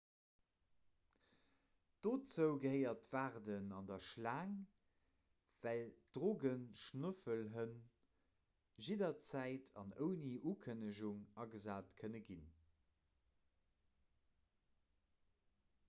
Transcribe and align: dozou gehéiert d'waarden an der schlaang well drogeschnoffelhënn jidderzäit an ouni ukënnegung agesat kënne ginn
dozou 2.05 2.53
gehéiert 2.63 3.03
d'waarden 3.15 3.67
an 3.79 3.89
der 3.91 4.01
schlaang 4.05 4.55
well 5.65 5.83
drogeschnoffelhënn 6.17 7.77
jidderzäit 8.87 9.71
an 9.83 9.95
ouni 10.07 10.33
ukënnegung 10.53 11.21
agesat 11.45 11.93
kënne 12.01 12.23
ginn 12.31 12.43